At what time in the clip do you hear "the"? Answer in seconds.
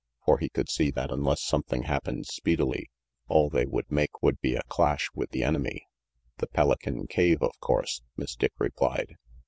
5.29-5.43, 6.39-6.47